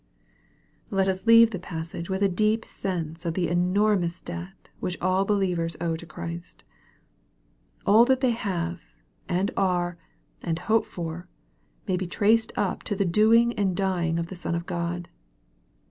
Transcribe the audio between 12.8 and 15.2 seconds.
to the doing and dying of the Son of God.